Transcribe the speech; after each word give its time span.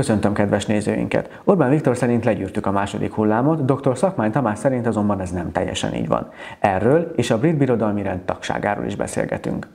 Köszöntöm 0.00 0.32
kedves 0.32 0.66
nézőinket! 0.66 1.40
Orbán 1.44 1.70
Viktor 1.70 1.96
szerint 1.96 2.24
legyűrtük 2.24 2.66
a 2.66 2.70
második 2.70 3.12
hullámot, 3.12 3.64
dr. 3.64 3.96
Szakmány 3.96 4.30
Tamás 4.30 4.58
szerint 4.58 4.86
azonban 4.86 5.20
ez 5.20 5.30
nem 5.30 5.52
teljesen 5.52 5.94
így 5.94 6.08
van. 6.08 6.30
Erről 6.60 7.12
és 7.16 7.30
a 7.30 7.38
brit 7.38 7.56
birodalmi 7.56 8.02
rend 8.02 8.20
tagságáról 8.20 8.84
is 8.84 8.96
beszélgetünk. 8.96 9.68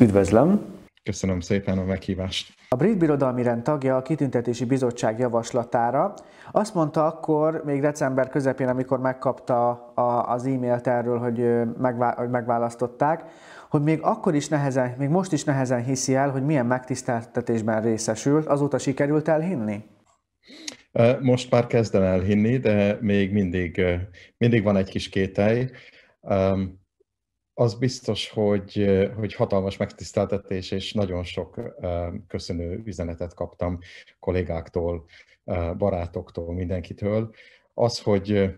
Üdvözlöm! 0.00 0.60
Köszönöm 1.02 1.40
szépen 1.40 1.78
a 1.78 1.84
meghívást! 1.84 2.54
A 2.68 2.76
brit 2.76 2.98
birodalmi 2.98 3.42
rend 3.42 3.62
tagja 3.62 3.96
a 3.96 4.02
kitüntetési 4.02 4.64
bizottság 4.64 5.18
javaslatára 5.18 6.14
azt 6.52 6.74
mondta 6.74 7.06
akkor, 7.06 7.62
még 7.64 7.80
december 7.80 8.28
közepén, 8.28 8.68
amikor 8.68 8.98
megkapta 9.00 9.70
az 10.26 10.46
e-mailt 10.46 10.86
erről, 10.86 11.18
hogy, 11.18 11.62
megválasztották, 12.30 13.24
hogy 13.74 13.82
még 13.82 14.00
akkor 14.02 14.34
is 14.34 14.48
nehezen, 14.48 14.94
még 14.98 15.08
most 15.08 15.32
is 15.32 15.44
nehezen 15.44 15.84
hiszi 15.84 16.14
el, 16.14 16.30
hogy 16.30 16.44
milyen 16.44 16.66
megtiszteltetésben 16.66 17.82
részesült, 17.82 18.46
azóta 18.46 18.78
sikerült 18.78 19.28
elhinni? 19.28 19.84
Most 21.20 21.50
már 21.50 21.66
kezdem 21.66 22.02
elhinni, 22.02 22.56
de 22.58 22.98
még 23.00 23.32
mindig, 23.32 23.82
mindig 24.36 24.62
van 24.62 24.76
egy 24.76 24.88
kis 24.88 25.08
kételj. 25.08 25.70
Az 27.54 27.74
biztos, 27.74 28.30
hogy, 28.30 28.86
hogy 29.16 29.34
hatalmas 29.34 29.76
megtiszteltetés, 29.76 30.70
és 30.70 30.92
nagyon 30.92 31.24
sok 31.24 31.60
köszönő 32.28 32.82
üzenetet 32.84 33.34
kaptam 33.34 33.78
kollégáktól, 34.18 35.04
barátoktól, 35.78 36.54
mindenkitől. 36.54 37.34
Az, 37.74 37.98
hogy, 37.98 38.54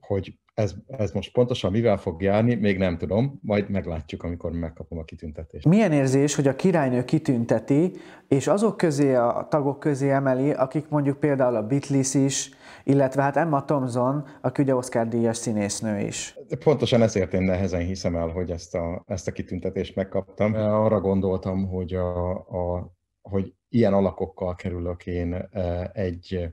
hogy 0.00 0.38
ez, 0.54 0.74
ez 0.86 1.12
most 1.12 1.32
pontosan 1.32 1.70
mivel 1.70 1.96
fog 1.96 2.22
járni, 2.22 2.54
még 2.54 2.78
nem 2.78 2.98
tudom, 2.98 3.38
majd 3.42 3.70
meglátjuk, 3.70 4.22
amikor 4.22 4.52
megkapom 4.52 4.98
a 4.98 5.04
kitüntetést. 5.04 5.66
Milyen 5.66 5.92
érzés, 5.92 6.34
hogy 6.34 6.48
a 6.48 6.56
királynő 6.56 7.04
kitünteti, 7.04 7.92
és 8.28 8.46
azok 8.46 8.76
közé, 8.76 9.14
a 9.14 9.46
tagok 9.50 9.78
közé 9.78 10.10
emeli, 10.10 10.50
akik 10.50 10.88
mondjuk 10.88 11.18
például 11.18 11.56
a 11.56 11.66
Beatles 11.66 12.14
is, 12.14 12.50
illetve 12.84 13.22
hát 13.22 13.36
Emma 13.36 13.64
Thompson, 13.64 14.26
aki 14.40 14.62
ugye 14.62 14.74
Oscar 14.74 15.08
díjas 15.08 15.36
színésznő 15.36 16.00
is. 16.00 16.38
Pontosan 16.64 17.02
ezért 17.02 17.34
én 17.34 17.42
nehezen 17.42 17.80
hiszem 17.80 18.16
el, 18.16 18.28
hogy 18.28 18.50
ezt 18.50 18.74
a, 18.74 19.04
ezt 19.06 19.28
a 19.28 19.32
kitüntetést 19.32 19.96
megkaptam. 19.96 20.54
Arra 20.54 21.00
gondoltam, 21.00 21.66
hogy, 21.68 21.94
a, 21.94 22.32
a, 22.34 22.92
hogy 23.22 23.54
ilyen 23.68 23.92
alakokkal 23.92 24.54
kerülök 24.54 25.06
én 25.06 25.34
e, 25.34 25.90
egy, 25.92 26.48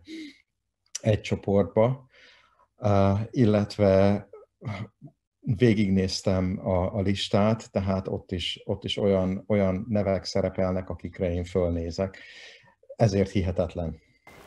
egy 1.02 1.22
csoportba, 1.22 2.08
illetve 3.30 4.28
végignéztem 5.40 6.60
a, 6.68 6.96
a 6.96 7.02
listát, 7.02 7.72
tehát 7.72 8.08
ott 8.08 8.32
is, 8.32 8.62
ott 8.66 8.84
is 8.84 8.98
olyan, 8.98 9.44
olyan 9.48 9.86
nevek 9.90 10.24
szerepelnek, 10.24 10.90
akikre 10.90 11.32
én 11.32 11.44
fölnézek. 11.44 12.18
Ezért 12.96 13.30
hihetetlen. 13.30 14.00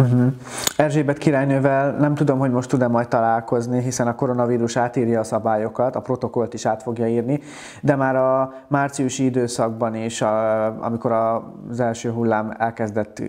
Uh-huh. 0.03 0.33
Erzsébet 0.77 1.19
királynővel 1.19 1.97
nem 1.97 2.15
tudom, 2.15 2.39
hogy 2.39 2.51
most 2.51 2.69
tud-e 2.69 2.89
majd 2.89 3.09
találkozni, 3.09 3.83
hiszen 3.83 4.07
a 4.07 4.15
koronavírus 4.15 4.77
átírja 4.77 5.21
a 5.21 5.25
szabályokat, 5.25 5.97
a 5.97 6.01
protokollt 6.01 6.55
is 6.55 6.67
át 6.67 6.83
fogja 6.83 7.07
írni, 7.07 7.41
de 7.81 7.97
már 7.97 8.17
a 8.17 8.55
márciusi 8.69 9.25
időszakban 9.25 9.95
is, 9.95 10.23
a, 10.23 10.65
amikor 10.85 11.13
az 11.13 11.81
első 11.81 12.11
hullám 12.11 12.55
elkezdett 12.59 13.23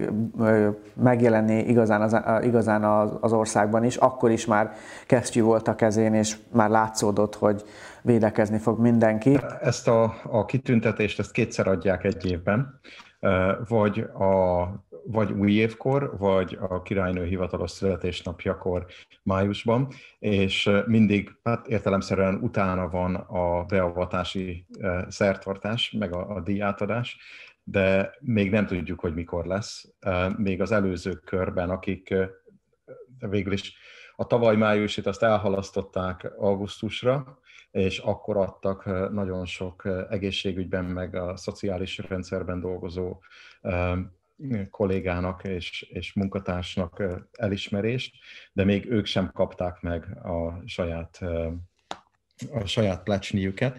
megjelenni 0.94 1.58
igazán 1.58 2.02
az, 2.02 2.18
igazán 2.44 2.84
az 3.22 3.34
országban 3.34 3.84
is, 3.84 3.96
akkor 3.96 4.32
is 4.32 4.46
már 4.46 4.72
kesztyű 5.08 5.42
volt 5.42 5.68
a 5.68 5.76
kezén, 5.76 6.14
és 6.14 6.38
már 6.52 6.70
látszódott, 6.70 7.36
hogy 7.36 7.64
védekezni 8.02 8.58
fog 8.58 8.80
mindenki. 8.80 9.40
Ezt 9.62 9.88
a, 9.88 10.14
a 10.32 10.46
kitüntetést 10.46 11.20
ezt 11.20 11.32
kétszer 11.32 11.68
adják 11.68 12.04
egy 12.04 12.26
évben, 12.26 12.80
vagy 13.68 14.00
a 14.00 14.68
vagy 15.06 15.32
új 15.32 15.52
évkor, 15.52 16.18
vagy 16.18 16.58
a 16.62 16.82
királynő 16.82 17.26
hivatalos 17.26 17.72
születésnapjakor 17.72 18.86
májusban, 19.24 19.88
és 20.20 20.70
mindig 20.86 21.36
hát 21.44 21.68
értelemszerűen 21.68 22.36
utána 22.36 22.90
van 22.90 23.16
a 23.16 23.64
beavatási 23.64 24.66
szertartás, 25.08 25.92
meg 25.92 26.16
a, 26.16 26.36
a 26.36 26.42
díjátadás, 26.42 27.18
de 27.64 28.16
még 28.20 28.52
nem 28.52 28.66
tudjuk, 28.66 29.00
hogy 29.00 29.14
mikor 29.14 29.46
lesz. 29.46 29.94
Még 30.38 30.62
az 30.62 30.72
előző 30.72 31.12
körben, 31.12 31.70
akik 31.70 32.16
végül 33.20 33.54
is 33.54 33.74
a 34.16 34.28
tavaly 34.28 34.56
májusit 34.56 35.06
azt 35.06 35.24
elhalasztották 35.24 36.34
augusztusra, 36.38 37.40
és 37.72 37.98
akkor 37.98 38.38
adtak 38.38 38.86
nagyon 39.12 39.46
sok 39.46 39.88
egészségügyben, 40.10 40.86
meg 40.86 41.16
a 41.16 41.38
szociális 41.38 41.98
rendszerben 41.98 42.60
dolgozó 42.60 43.20
kollégának 44.70 45.44
és, 45.44 45.82
és 45.82 46.14
munkatársnak 46.14 47.04
elismerést, 47.32 48.16
de 48.54 48.64
még 48.64 48.86
ők 48.86 49.06
sem 49.06 49.32
kapták 49.32 49.82
meg 49.82 50.18
a 50.26 50.62
saját, 50.66 51.20
a 52.52 52.66
saját 52.66 53.04
plecsniüket. 53.04 53.78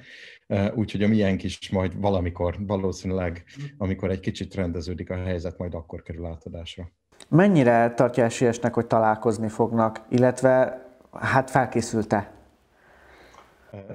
Úgyhogy 0.74 1.02
a 1.02 1.08
miénk 1.08 1.42
is 1.42 1.70
majd 1.70 2.00
valamikor, 2.00 2.56
valószínűleg, 2.58 3.44
amikor 3.78 4.10
egy 4.10 4.20
kicsit 4.20 4.54
rendeződik 4.54 5.10
a 5.10 5.16
helyzet, 5.16 5.58
majd 5.58 5.74
akkor 5.74 6.02
kerül 6.02 6.26
átadásra. 6.26 6.90
Mennyire 7.34 7.94
tartja 7.94 8.24
esélyesnek, 8.24 8.74
hogy 8.74 8.86
találkozni 8.86 9.48
fognak, 9.48 10.00
illetve 10.08 10.82
hát 11.20 11.50
felkészülte 11.50 12.33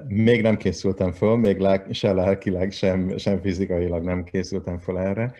még 0.07 0.41
nem 0.41 0.57
készültem 0.57 1.12
föl, 1.12 1.38
még 1.38 1.67
se 1.91 2.13
lelkileg, 2.13 2.72
sem, 2.72 3.17
sem 3.17 3.41
fizikailag 3.41 4.03
nem 4.03 4.23
készültem 4.23 4.78
föl 4.79 4.97
erre. 5.00 5.34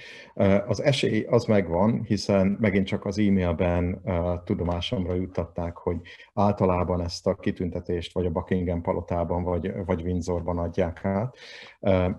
Az 0.68 0.84
esély 0.84 1.26
az 1.30 1.46
megvan, 1.46 2.04
hiszen 2.04 2.58
megint 2.60 2.86
csak 2.86 3.06
az 3.06 3.20
e-mailben 3.20 4.02
tudomásomra 4.44 5.14
juttatták, 5.14 5.78
hogy 5.78 5.98
általában 6.34 7.02
ezt 7.02 7.28
a 7.28 7.36
kitüntetést 7.36 8.14
vagy 8.14 8.26
a 8.26 8.30
Buckingham 8.30 8.82
palotában, 8.82 9.44
vagy, 9.44 9.72
vagy 9.86 10.02
Windsorban 10.02 10.58
adják 10.58 11.06
át. 11.06 11.36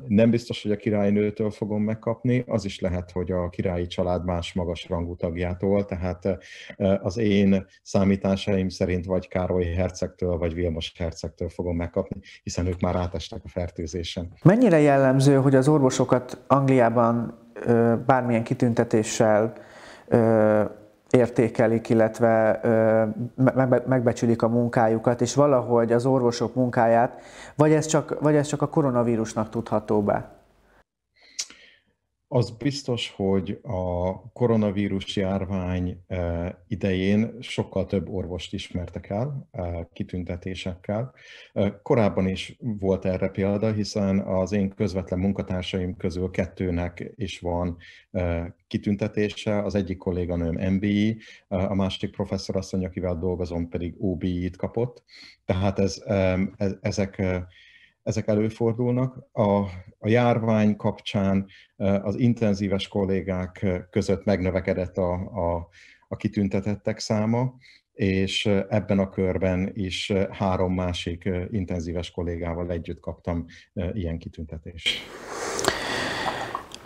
Nem 0.08 0.30
biztos, 0.30 0.62
hogy 0.62 0.72
a 0.72 0.76
királynőtől 0.76 1.50
fogom 1.50 1.82
megkapni, 1.82 2.44
az 2.46 2.64
is 2.64 2.80
lehet, 2.80 3.10
hogy 3.10 3.30
a 3.30 3.48
királyi 3.48 3.86
család 3.86 4.24
más 4.24 4.52
magas 4.52 4.88
rangú 4.88 5.16
tagjától, 5.16 5.84
tehát 5.84 6.38
az 6.76 7.16
én 7.16 7.66
számításaim 7.82 8.68
szerint 8.68 9.04
vagy 9.04 9.28
Károly 9.28 9.64
hercegtől, 9.64 10.36
vagy 10.36 10.54
Vilmos 10.54 10.92
hercegtől 10.98 11.48
fogom 11.48 11.76
megkapni, 11.76 12.09
hiszen 12.42 12.66
ők 12.66 12.80
már 12.80 12.96
átestek 12.96 13.40
a 13.44 13.48
fertőzésen. 13.48 14.28
Mennyire 14.42 14.78
jellemző, 14.80 15.36
hogy 15.36 15.54
az 15.54 15.68
orvosokat 15.68 16.38
Angliában 16.46 17.38
bármilyen 18.06 18.42
kitüntetéssel 18.42 19.52
értékelik, 21.10 21.88
illetve 21.88 22.60
megbecsülik 23.86 24.42
a 24.42 24.48
munkájukat, 24.48 25.20
és 25.20 25.34
valahogy 25.34 25.92
az 25.92 26.06
orvosok 26.06 26.54
munkáját, 26.54 27.20
vagy 27.56 27.72
ez 27.72 27.86
csak, 27.86 28.20
vagy 28.20 28.34
ez 28.34 28.46
csak 28.46 28.62
a 28.62 28.68
koronavírusnak 28.68 29.48
tudható 29.48 30.02
be? 30.02 30.39
Az 32.32 32.50
biztos, 32.50 33.12
hogy 33.16 33.60
a 33.62 34.12
koronavírus 34.32 35.16
járvány 35.16 36.02
eh, 36.06 36.50
idején 36.68 37.36
sokkal 37.40 37.86
több 37.86 38.08
orvost 38.08 38.54
ismertek 38.54 39.08
el 39.08 39.48
eh, 39.50 39.86
kitüntetésekkel. 39.92 41.14
Eh, 41.52 41.72
korábban 41.82 42.28
is 42.28 42.56
volt 42.60 43.04
erre 43.04 43.28
példa, 43.28 43.72
hiszen 43.72 44.18
az 44.18 44.52
én 44.52 44.74
közvetlen 44.74 45.18
munkatársaim 45.18 45.96
közül 45.96 46.30
kettőnek 46.30 47.12
is 47.16 47.40
van 47.40 47.76
kitüntetése. 48.66 49.62
Az 49.62 49.74
egyik 49.74 49.98
kolléganőm 49.98 50.72
MBI, 50.72 51.18
a 51.48 51.74
másik 51.74 52.10
professzorasszony, 52.10 52.84
akivel 52.84 53.18
dolgozom, 53.18 53.68
pedig 53.68 53.94
OBI-t 53.98 54.56
kapott. 54.56 55.02
Tehát 55.44 55.78
ez, 55.78 56.02
ezek 56.80 57.22
ezek 58.10 58.28
előfordulnak. 58.28 59.16
A, 59.32 59.48
a 59.98 60.08
járvány 60.08 60.76
kapcsán 60.76 61.46
az 62.02 62.18
intenzíves 62.18 62.88
kollégák 62.88 63.66
között 63.90 64.24
megnövekedett 64.24 64.96
a, 64.96 65.12
a, 65.12 65.68
a 66.08 66.16
kitüntetettek 66.16 66.98
száma, 66.98 67.54
és 67.92 68.46
ebben 68.68 68.98
a 68.98 69.08
körben 69.08 69.70
is 69.74 70.12
három 70.30 70.74
másik 70.74 71.30
intenzíves 71.50 72.10
kollégával 72.10 72.70
együtt 72.70 73.00
kaptam 73.00 73.44
ilyen 73.92 74.18
kitüntetést. 74.18 74.88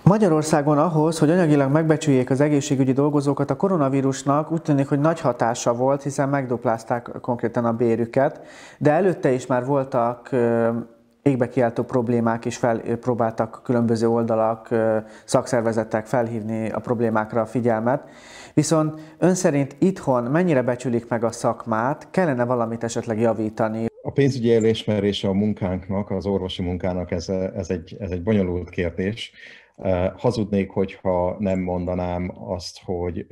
Magyarországon 0.04 0.78
ahhoz, 0.78 1.18
hogy 1.18 1.30
anyagilag 1.30 1.72
megbecsüljék 1.72 2.30
az 2.30 2.40
egészségügyi 2.40 2.92
dolgozókat, 2.92 3.50
a 3.50 3.56
koronavírusnak 3.56 4.52
úgy 4.52 4.62
tűnik, 4.62 4.88
hogy 4.88 5.00
nagy 5.00 5.20
hatása 5.20 5.74
volt, 5.74 6.02
hiszen 6.02 6.28
megduplázták 6.28 7.10
konkrétan 7.20 7.64
a 7.64 7.72
bérüket, 7.72 8.40
de 8.78 8.90
előtte 8.90 9.32
is 9.32 9.46
már 9.46 9.64
voltak 9.64 10.30
égbe 11.24 11.48
kiáltó 11.48 11.82
problémák 11.82 12.44
is 12.44 12.56
fel, 12.56 12.80
próbáltak 13.00 13.60
különböző 13.64 14.08
oldalak, 14.08 14.68
szakszervezetek 15.24 16.06
felhívni 16.06 16.70
a 16.70 16.78
problémákra 16.78 17.40
a 17.40 17.46
figyelmet. 17.46 18.08
Viszont 18.54 19.00
ön 19.18 19.34
szerint 19.34 19.76
itthon 19.78 20.24
mennyire 20.24 20.62
becsülik 20.62 21.08
meg 21.08 21.24
a 21.24 21.30
szakmát, 21.30 22.08
kellene 22.10 22.44
valamit 22.44 22.84
esetleg 22.84 23.20
javítani? 23.20 23.86
A 24.02 24.10
pénzügyi 24.10 24.54
elismerése 24.54 25.28
a 25.28 25.32
munkánknak, 25.32 26.10
az 26.10 26.26
orvosi 26.26 26.62
munkának 26.62 27.10
ez, 27.10 27.28
ez, 27.28 27.70
egy, 27.70 27.96
ez 27.98 28.10
egy 28.10 28.22
bonyolult 28.22 28.70
kérdés. 28.70 29.32
Hazudnék, 30.16 30.70
hogyha 30.70 31.36
nem 31.38 31.60
mondanám 31.60 32.32
azt, 32.48 32.80
hogy 32.84 33.26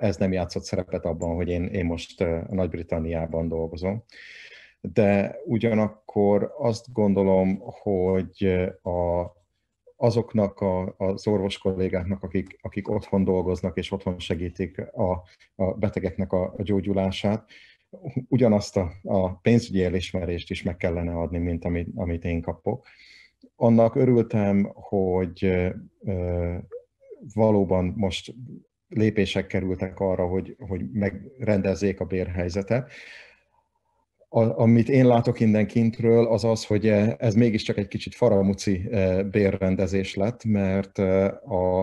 ez 0.00 0.16
nem 0.16 0.32
játszott 0.32 0.64
szerepet 0.64 1.04
abban, 1.04 1.34
hogy 1.34 1.48
én, 1.48 1.64
én 1.64 1.84
most 1.84 2.24
Nagy-Britanniában 2.50 3.48
dolgozom. 3.48 4.04
De 4.92 5.36
ugyanakkor 5.44 6.54
azt 6.58 6.92
gondolom, 6.92 7.58
hogy 7.60 8.44
a, 8.82 9.32
azoknak 9.96 10.60
a, 10.60 10.94
az 10.96 11.26
orvos 11.26 11.58
kollégáknak, 11.58 12.22
akik, 12.22 12.58
akik 12.62 12.90
otthon 12.90 13.24
dolgoznak 13.24 13.76
és 13.76 13.90
otthon 13.92 14.18
segítik 14.18 14.78
a, 14.78 15.22
a 15.54 15.74
betegeknek 15.74 16.32
a, 16.32 16.54
a 16.56 16.62
gyógyulását, 16.62 17.50
ugyanazt 18.28 18.76
a, 18.76 18.92
a 19.02 19.34
pénzügyi 19.34 19.84
elismerést 19.84 20.50
is 20.50 20.62
meg 20.62 20.76
kellene 20.76 21.12
adni, 21.12 21.38
mint 21.38 21.64
amit, 21.64 21.88
amit 21.94 22.24
én 22.24 22.40
kapok. 22.40 22.86
Annak 23.56 23.94
örültem, 23.94 24.70
hogy 24.74 25.64
valóban 27.34 27.92
most 27.96 28.34
lépések 28.88 29.46
kerültek 29.46 30.00
arra, 30.00 30.26
hogy, 30.26 30.56
hogy 30.68 30.90
megrendezzék 30.92 32.00
a 32.00 32.04
bérhelyzetet. 32.04 32.90
A, 34.34 34.60
amit 34.60 34.88
én 34.88 35.06
látok 35.06 35.40
innen 35.40 35.66
kintről, 35.66 36.26
az 36.26 36.44
az, 36.44 36.64
hogy 36.64 36.86
ez 37.18 37.34
mégiscsak 37.34 37.76
egy 37.76 37.88
kicsit 37.88 38.14
faramuci 38.14 38.88
bérrendezés 39.30 40.14
lett, 40.14 40.44
mert 40.44 40.98
a, 40.98 41.78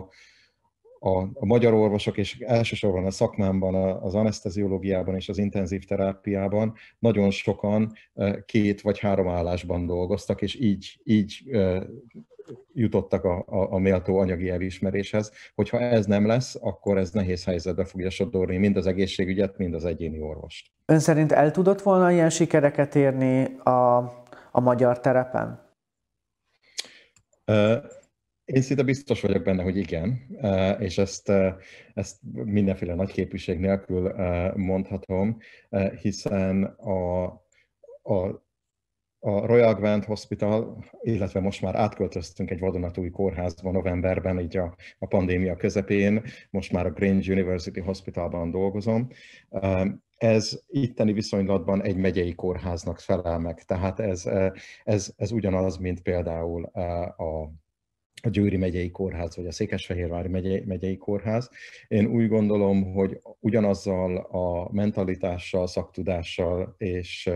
a, 1.00 1.20
a 1.34 1.46
magyar 1.46 1.74
orvosok, 1.74 2.18
és 2.18 2.40
elsősorban 2.40 3.06
a 3.06 3.12
szakmámban, 3.12 3.76
az 4.02 4.16
anesteziológiában 4.16 5.16
és 5.16 5.30
az 5.30 5.38
intenzív 5.38 5.84
terápiában 5.84 6.74
nagyon 7.00 7.30
sokan 7.30 7.94
két 8.46 8.82
vagy 8.82 9.00
három 9.00 9.28
állásban 9.28 9.86
dolgoztak, 9.86 10.42
és 10.42 10.60
így, 10.60 11.00
így 11.04 11.44
jutottak 12.74 13.24
a, 13.24 13.44
a, 13.48 13.74
a 13.74 13.78
méltó 13.78 14.18
anyagi 14.18 14.50
elismeréshez. 14.50 15.32
Hogyha 15.56 15.80
ez 15.80 16.06
nem 16.06 16.26
lesz, 16.26 16.56
akkor 16.62 16.98
ez 16.98 17.12
nehéz 17.12 17.44
helyzetbe 17.44 17.86
fogja 17.86 18.10
sodorni 18.10 18.58
mind 18.58 18.78
az 18.78 18.88
egészségügyet, 18.88 19.58
mind 19.58 19.74
az 19.74 19.86
egyéni 19.86 20.20
orvost. 20.22 20.72
Ön 20.86 21.00
szerint 21.00 21.32
el 21.32 21.52
tudott 21.52 21.82
volna 21.82 22.12
ilyen 22.12 22.30
sikereket 22.30 22.96
érni 22.96 23.44
a, 23.58 23.98
a 24.52 24.60
magyar 24.60 25.00
terepen? 25.00 25.70
Én 28.46 28.62
szinte 28.62 28.84
biztos 28.84 29.22
vagyok 29.22 29.44
benne, 29.44 29.64
hogy 29.64 29.78
igen, 29.78 30.20
és 30.80 30.98
ezt, 30.98 31.32
ezt 31.94 32.18
mindenféle 32.32 32.96
nagy 32.96 33.12
képviség 33.12 33.60
nélkül 33.60 34.14
mondhatom, 34.56 35.38
hiszen 36.02 36.64
a, 36.64 37.24
a 38.04 38.44
a 39.24 39.46
Royal 39.46 39.74
Grant 39.74 40.06
Hospital, 40.06 40.84
illetve 41.02 41.40
most 41.40 41.62
már 41.62 41.76
átköltöztünk 41.76 42.52
egy 42.52 42.60
vadonatúj 42.60 43.10
kórházba 43.10 43.72
novemberben, 43.72 44.40
így 44.40 44.58
a, 44.58 44.76
a 45.00 45.08
pandémia 45.08 45.56
közepén, 45.56 46.24
most 46.50 46.72
már 46.72 46.86
a 46.86 46.92
Grange 46.92 47.32
University 47.32 47.80
Hospitalban 47.80 48.52
dolgozom. 48.52 49.08
Ez 50.18 50.62
itteni 50.68 51.14
viszonylatban 51.14 51.84
egy 51.84 51.98
megyei 51.98 52.36
kórháznak 52.36 53.00
felel 53.00 53.40
meg, 53.40 53.64
tehát 53.64 54.00
ez, 54.00 54.30
ez, 54.84 55.14
ez 55.18 55.32
ugyanaz, 55.32 55.78
mint 55.78 56.02
például 56.02 56.64
a 56.64 57.52
a 58.24 58.30
Győri 58.30 58.58
megyei 58.58 58.92
kórház, 58.92 59.36
vagy 59.36 59.48
a 59.48 59.52
Székesfehérvári 59.52 60.28
megyei, 60.28 60.64
megyei 60.66 60.98
kórház. 60.98 61.50
Én 61.88 62.06
úgy 62.06 62.28
gondolom, 62.28 62.94
hogy 62.94 63.22
ugyanazzal 63.40 64.18
a 64.18 64.72
mentalitással, 64.72 65.68
szaktudással 65.68 66.76
és, 66.78 67.30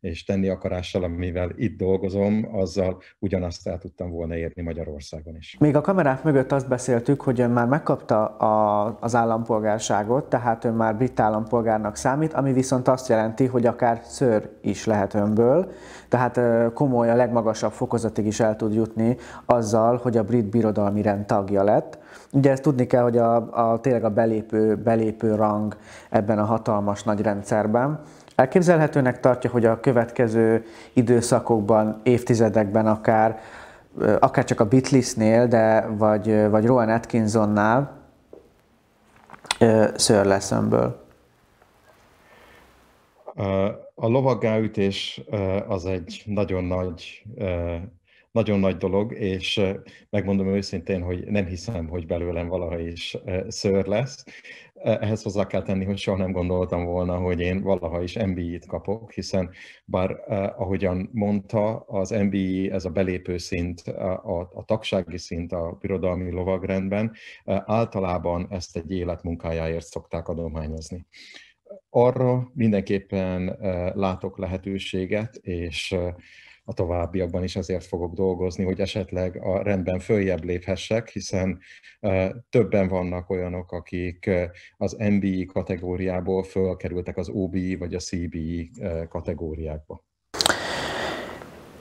és 0.00 0.24
tenni 0.24 0.48
akarással, 0.48 1.02
amivel 1.02 1.50
itt 1.56 1.78
dolgozom, 1.78 2.48
azzal 2.52 3.02
ugyanazt 3.18 3.66
el 3.66 3.78
tudtam 3.78 4.10
volna 4.10 4.36
érni 4.36 4.62
Magyarországon 4.62 5.36
is. 5.36 5.56
Még 5.60 5.76
a 5.76 5.80
kamerák 5.80 6.22
mögött 6.22 6.52
azt 6.52 6.68
beszéltük, 6.68 7.20
hogy 7.20 7.40
ön 7.40 7.50
már 7.50 7.66
megkapta 7.66 8.26
a, 8.26 8.96
az 9.00 9.14
állampolgárságot, 9.14 10.28
tehát 10.28 10.64
ön 10.64 10.74
már 10.74 10.96
brit 10.96 11.20
állampolgárnak 11.20 11.96
számít, 11.96 12.32
ami 12.32 12.52
viszont 12.52 12.88
azt 12.88 13.08
jelenti, 13.08 13.46
hogy 13.46 13.66
akár 13.66 14.00
ször 14.04 14.50
is 14.60 14.86
lehet 14.86 15.14
önből, 15.14 15.72
tehát 16.08 16.40
komoly, 16.72 17.10
a 17.10 17.14
legmagasabb 17.14 17.72
fokozatig 17.72 18.26
is 18.26 18.40
el 18.40 18.56
tud 18.56 18.74
jutni 18.74 19.16
azzal, 19.44 19.96
hogy 20.02 20.16
a 20.16 20.24
brit 20.24 20.44
birodalmi 20.44 21.02
rend 21.02 21.24
tagja 21.24 21.62
lett. 21.62 21.98
Ugye 22.32 22.50
ezt 22.50 22.62
tudni 22.62 22.86
kell, 22.86 23.02
hogy 23.02 23.16
a, 23.16 23.36
a 23.72 23.80
tényleg 23.80 24.04
a 24.04 24.10
belépő, 24.10 24.76
belépő 24.76 25.34
rang 25.34 25.76
ebben 26.10 26.38
a 26.38 26.44
hatalmas 26.44 27.02
nagy 27.02 27.20
rendszerben. 27.20 28.00
Elképzelhetőnek 28.38 29.20
tartja, 29.20 29.50
hogy 29.50 29.64
a 29.64 29.80
következő 29.80 30.64
időszakokban, 30.92 32.00
évtizedekben 32.02 32.86
akár, 32.86 33.40
akár 34.20 34.44
csak 34.44 34.60
a 34.60 34.68
Beatlesnél, 34.68 35.46
de 35.46 35.86
vagy, 35.86 36.48
vagy 36.48 36.66
Rowan 36.66 36.88
Atkinsonnál 36.88 37.98
lesz 40.08 40.50
önből. 40.50 41.06
A 43.94 44.06
lovaggáütés 44.06 45.20
az 45.68 45.86
egy 45.86 46.22
nagyon 46.26 46.64
nagy, 46.64 47.22
nagyon 48.30 48.58
nagy 48.58 48.76
dolog, 48.76 49.12
és 49.12 49.60
megmondom 50.10 50.48
őszintén, 50.48 51.02
hogy 51.02 51.26
nem 51.26 51.46
hiszem, 51.46 51.88
hogy 51.88 52.06
belőlem 52.06 52.48
valaha 52.48 52.78
is 52.78 53.16
ször 53.48 53.86
lesz. 53.86 54.24
Ehhez 54.74 55.22
hozzá 55.22 55.46
kell 55.46 55.62
tenni, 55.62 55.84
hogy 55.84 55.98
soha 55.98 56.16
nem 56.16 56.32
gondoltam 56.32 56.84
volna, 56.84 57.16
hogy 57.16 57.40
én 57.40 57.62
valaha 57.62 58.02
is 58.02 58.16
MBI-t 58.16 58.66
kapok, 58.66 59.12
hiszen 59.12 59.50
bár 59.84 60.10
ahogyan 60.56 61.08
mondta, 61.12 61.76
az 61.78 62.10
MBI, 62.10 62.70
ez 62.70 62.84
a 62.84 62.90
belépő 62.90 63.38
szint, 63.38 63.80
a, 63.80 64.50
a 64.54 64.64
tagsági 64.64 65.18
szint 65.18 65.52
a 65.52 65.76
birodalmi 65.80 66.30
lovagrendben, 66.30 67.12
általában 67.44 68.46
ezt 68.50 68.76
egy 68.76 68.90
életmunkájáért 68.90 69.86
szokták 69.86 70.28
adományozni. 70.28 71.06
Arra 71.90 72.50
mindenképpen 72.54 73.58
látok 73.94 74.38
lehetőséget, 74.38 75.34
és 75.34 75.96
a 76.68 76.72
továbbiakban 76.72 77.42
is 77.42 77.56
azért 77.56 77.84
fogok 77.84 78.14
dolgozni, 78.14 78.64
hogy 78.64 78.80
esetleg 78.80 79.40
a 79.42 79.62
rendben 79.62 79.98
följebb 79.98 80.44
léphessek, 80.44 81.08
hiszen 81.08 81.58
többen 82.50 82.88
vannak 82.88 83.30
olyanok, 83.30 83.72
akik 83.72 84.30
az 84.76 84.96
MBI 84.98 85.44
kategóriából 85.44 86.42
fölkerültek 86.42 87.16
az 87.16 87.28
OBI 87.28 87.76
vagy 87.76 87.94
a 87.94 87.98
CBI 87.98 88.70
kategóriákba. 89.08 90.04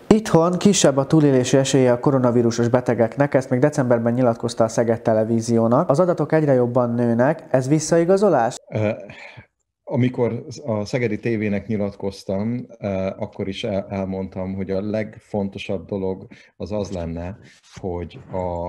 Itthon 0.07 0.57
kisebb 0.57 0.97
a 0.97 1.05
túlélési 1.05 1.57
esélye 1.57 1.91
a 1.91 1.99
koronavírusos 1.99 2.67
betegeknek, 2.67 3.33
ezt 3.33 3.49
még 3.49 3.59
decemberben 3.59 4.13
nyilatkozta 4.13 4.63
a 4.63 4.67
Szeged 4.67 5.01
Televíziónak. 5.01 5.89
Az 5.89 5.99
adatok 5.99 6.31
egyre 6.31 6.53
jobban 6.53 6.93
nőnek, 6.93 7.43
ez 7.51 7.67
visszaigazolás? 7.67 8.55
Amikor 9.89 10.45
a 10.65 10.85
Szegedi 10.85 11.19
tévének 11.19 11.67
nyilatkoztam, 11.67 12.65
eh, 12.77 13.21
akkor 13.21 13.47
is 13.47 13.63
elmondtam, 13.63 14.53
hogy 14.53 14.71
a 14.71 14.81
legfontosabb 14.81 15.85
dolog 15.85 16.27
az 16.55 16.71
az 16.71 16.91
lenne, 16.91 17.37
hogy 17.73 18.19
a, 18.31 18.65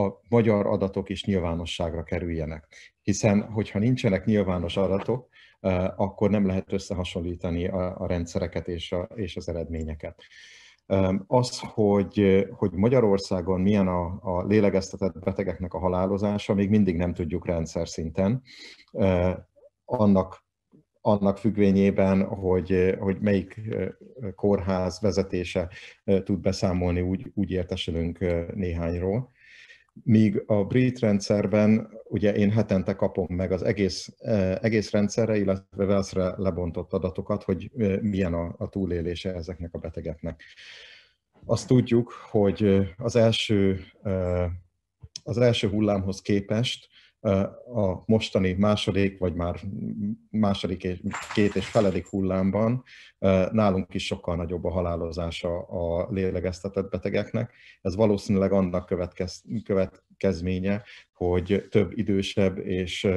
a 0.00 0.20
magyar 0.28 0.66
adatok 0.66 1.08
is 1.08 1.24
nyilvánosságra 1.24 2.02
kerüljenek. 2.02 2.66
Hiszen, 3.02 3.42
hogyha 3.42 3.78
nincsenek 3.78 4.24
nyilvános 4.24 4.76
adatok, 4.76 5.28
eh, 5.60 6.00
akkor 6.00 6.30
nem 6.30 6.46
lehet 6.46 6.72
összehasonlítani 6.72 7.68
a, 7.68 7.96
a 7.98 8.06
rendszereket 8.06 8.68
és, 8.68 8.92
a, 8.92 9.08
és 9.14 9.36
az 9.36 9.48
eredményeket. 9.48 10.22
Az, 11.26 11.60
hogy, 11.60 12.46
hogy 12.50 12.72
Magyarországon 12.72 13.60
milyen 13.60 13.88
a, 13.88 14.18
a 14.20 14.46
lélegeztetett 14.46 15.18
betegeknek 15.18 15.74
a 15.74 15.78
halálozása, 15.78 16.54
még 16.54 16.70
mindig 16.70 16.96
nem 16.96 17.14
tudjuk 17.14 17.46
rendszer 17.46 17.88
szinten. 17.88 18.42
Annak, 19.84 20.44
annak 21.00 21.38
függvényében, 21.38 22.24
hogy, 22.24 22.96
hogy 22.98 23.20
melyik 23.20 23.60
kórház 24.34 25.00
vezetése 25.00 25.70
tud 26.24 26.40
beszámolni, 26.40 27.00
úgy, 27.00 27.30
úgy 27.34 27.50
értesülünk 27.50 28.18
néhányról. 28.54 29.32
Míg 30.02 30.42
a 30.46 30.64
brit 30.64 30.98
rendszerben 30.98 31.88
ugye 32.04 32.34
én 32.34 32.50
hetente 32.50 32.94
kapom 32.94 33.26
meg 33.28 33.52
az 33.52 33.62
egész, 33.62 34.14
egész 34.60 34.90
rendszerre, 34.90 35.36
illetve 35.36 35.84
Velszre 35.84 36.34
lebontott 36.36 36.92
adatokat, 36.92 37.42
hogy 37.42 37.70
milyen 38.00 38.34
a, 38.34 38.54
a 38.58 38.68
túlélése 38.68 39.34
ezeknek 39.34 39.74
a 39.74 39.78
betegeknek. 39.78 40.42
Azt 41.44 41.66
tudjuk, 41.66 42.12
hogy 42.30 42.90
az 42.96 43.16
első, 43.16 43.80
az 45.24 45.38
első 45.38 45.68
hullámhoz 45.68 46.20
képest 46.20 46.88
a 47.74 48.02
mostani 48.06 48.52
második, 48.52 49.18
vagy 49.18 49.34
már 49.34 49.60
második 50.30 50.84
és 50.84 51.00
két 51.34 51.54
és 51.54 51.66
feledik 51.66 52.06
hullámban 52.06 52.82
nálunk 53.52 53.94
is 53.94 54.06
sokkal 54.06 54.36
nagyobb 54.36 54.64
a 54.64 54.70
halálozása 54.70 55.58
a 55.58 56.08
lélegeztetett 56.10 56.90
betegeknek. 56.90 57.52
Ez 57.82 57.96
valószínűleg 57.96 58.52
annak 58.52 58.86
következ, 58.86 59.42
következménye, 59.64 60.82
hogy 61.12 61.66
több 61.70 61.98
idősebb 61.98 62.58
és 62.58 63.08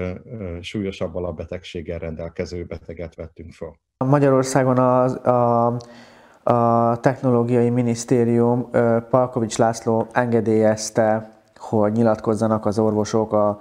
súlyosabb 0.61 1.15
alapbetegséggel 1.15 1.99
rendelkező 1.99 2.65
beteget 2.65 3.15
vettünk 3.15 3.53
fel. 3.53 3.79
Magyarországon 4.05 4.77
a, 4.77 5.03
a, 5.03 5.77
a 6.43 6.99
Technológiai 6.99 7.69
Minisztérium 7.69 8.69
Palkovics 9.09 9.57
László 9.57 10.07
engedélyezte 10.11 11.35
hogy 11.57 11.91
nyilatkozzanak 11.91 12.65
az 12.65 12.79
orvosok, 12.79 13.33
a, 13.33 13.59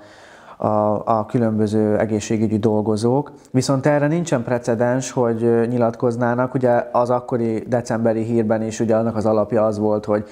a, 0.56 1.02
a 1.18 1.26
különböző 1.26 1.98
egészségügyi 1.98 2.58
dolgozók. 2.58 3.32
Viszont 3.50 3.86
erre 3.86 4.06
nincsen 4.06 4.42
precedens, 4.42 5.10
hogy 5.10 5.68
nyilatkoznának. 5.68 6.54
Ugye 6.54 6.88
az 6.92 7.10
akkori 7.10 7.64
decemberi 7.68 8.22
hírben 8.22 8.62
is 8.62 8.80
ugye 8.80 8.96
annak 8.96 9.16
az 9.16 9.26
alapja 9.26 9.66
az 9.66 9.78
volt, 9.78 10.04
hogy 10.04 10.25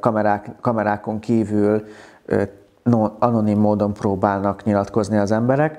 kamerák, 0.00 0.50
kamerákon 0.60 1.18
kívül 1.18 1.82
anonim 3.18 3.58
módon 3.58 3.92
próbálnak 3.92 4.64
nyilatkozni 4.64 5.16
az 5.16 5.32
emberek. 5.32 5.78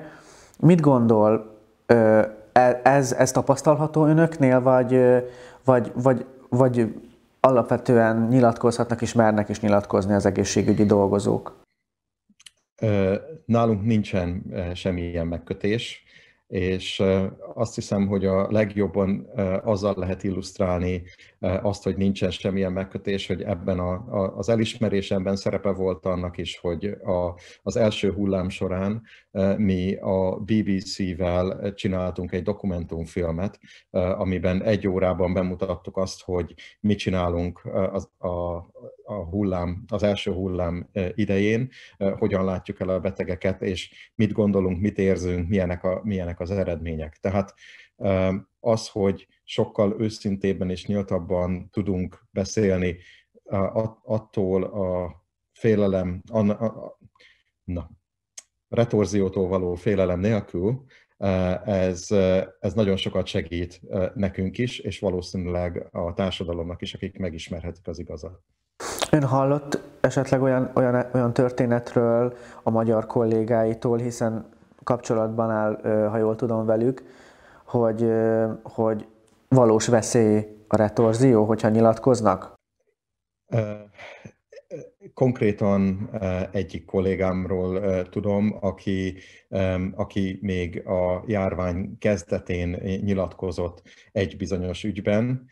Mit 0.60 0.80
gondol, 0.80 1.56
e, 1.86 2.80
ez, 2.82 3.12
ez 3.12 3.30
tapasztalható 3.30 4.04
önöknél, 4.06 4.62
vagy, 4.62 5.00
vagy, 5.64 5.92
vagy, 6.02 6.26
vagy 6.48 6.94
alapvetően 7.40 8.26
nyilatkozhatnak 8.30 9.02
és 9.02 9.12
mernek 9.12 9.48
is 9.48 9.60
nyilatkozni 9.60 10.14
az 10.14 10.26
egészségügyi 10.26 10.84
dolgozók? 10.84 11.63
Nálunk 13.44 13.84
nincsen 13.84 14.54
semmilyen 14.74 15.26
megkötés, 15.26 16.02
és 16.46 17.02
azt 17.54 17.74
hiszem, 17.74 18.06
hogy 18.06 18.24
a 18.24 18.50
legjobban 18.50 19.26
azzal 19.64 19.94
lehet 19.96 20.22
illusztrálni 20.22 21.02
azt, 21.62 21.82
hogy 21.82 21.96
nincsen 21.96 22.30
semmilyen 22.30 22.72
megkötés, 22.72 23.26
hogy 23.26 23.42
ebben 23.42 23.78
a, 23.78 23.92
a, 23.92 24.36
az 24.36 24.48
elismerésemben 24.48 25.36
szerepe 25.36 25.70
volt 25.70 26.06
annak 26.06 26.38
is, 26.38 26.58
hogy 26.58 26.84
a, 26.84 27.38
az 27.62 27.76
első 27.76 28.12
hullám 28.12 28.48
során 28.48 29.02
mi 29.56 29.96
a 29.96 30.36
BBC-vel 30.36 31.72
csináltunk 31.74 32.32
egy 32.32 32.42
dokumentumfilmet, 32.42 33.58
amiben 33.90 34.62
egy 34.62 34.88
órában 34.88 35.32
bemutattuk 35.32 35.96
azt, 35.96 36.22
hogy 36.22 36.54
mit 36.80 36.98
csinálunk 36.98 37.60
az, 37.92 38.10
a, 38.18 38.54
a 39.04 39.14
hullám, 39.30 39.84
az 39.88 40.02
első 40.02 40.32
hullám 40.32 40.88
idején, 41.14 41.68
hogyan 42.18 42.44
látjuk 42.44 42.80
el 42.80 42.88
a 42.88 43.00
betegeket, 43.00 43.62
és 43.62 44.12
mit 44.14 44.32
gondolunk, 44.32 44.80
mit 44.80 44.98
érzünk, 44.98 45.48
milyenek, 45.48 45.84
a, 45.84 46.00
milyenek 46.04 46.40
az 46.40 46.50
eredmények. 46.50 47.18
Tehát 47.20 47.54
az, 48.60 48.88
hogy 48.88 49.26
sokkal 49.44 49.94
őszintébben 49.98 50.70
és 50.70 50.86
nyíltabban 50.86 51.68
tudunk 51.70 52.26
beszélni 52.30 52.96
attól 54.02 54.62
a 54.62 55.22
félelem, 55.52 56.22
a, 56.30 56.50
a, 56.50 56.98
na, 57.64 57.90
retorziótól 58.68 59.48
való 59.48 59.74
félelem 59.74 60.20
nélkül, 60.20 60.84
ez, 61.64 62.10
ez 62.60 62.74
nagyon 62.74 62.96
sokat 62.96 63.26
segít 63.26 63.80
nekünk 64.14 64.58
is, 64.58 64.78
és 64.78 64.98
valószínűleg 64.98 65.88
a 65.90 66.12
társadalomnak 66.12 66.82
is, 66.82 66.94
akik 66.94 67.18
megismerhetik 67.18 67.88
az 67.88 67.98
igazat. 67.98 68.40
Ön 69.10 69.22
hallott 69.22 69.78
esetleg 70.00 70.42
olyan, 70.42 70.70
olyan, 70.74 71.06
olyan 71.12 71.32
történetről 71.32 72.36
a 72.62 72.70
magyar 72.70 73.06
kollégáitól, 73.06 73.98
hiszen 73.98 74.48
kapcsolatban 74.82 75.50
áll, 75.50 75.80
ha 76.08 76.16
jól 76.16 76.36
tudom 76.36 76.66
velük, 76.66 77.02
hogy, 77.64 78.12
hogy 78.62 79.06
valós 79.54 79.86
veszély 79.86 80.46
a 80.68 80.76
retorzió, 80.76 81.44
hogyha 81.44 81.68
nyilatkoznak? 81.68 82.54
Konkrétan 85.14 86.10
egyik 86.52 86.84
kollégámról 86.84 88.02
tudom, 88.08 88.56
aki, 88.60 89.18
aki 89.94 90.38
még 90.42 90.86
a 90.86 91.24
járvány 91.26 91.98
kezdetén 91.98 92.70
nyilatkozott 93.02 93.82
egy 94.12 94.36
bizonyos 94.36 94.84
ügyben, 94.84 95.46